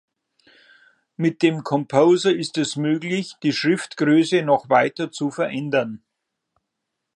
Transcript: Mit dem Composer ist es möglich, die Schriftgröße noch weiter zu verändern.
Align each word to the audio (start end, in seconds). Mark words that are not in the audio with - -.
Mit 1.15 1.43
dem 1.43 1.63
Composer 1.63 2.33
ist 2.35 2.57
es 2.57 2.75
möglich, 2.75 3.35
die 3.43 3.51
Schriftgröße 3.53 4.41
noch 4.41 4.67
weiter 4.67 5.11
zu 5.11 5.29
verändern. 5.29 6.01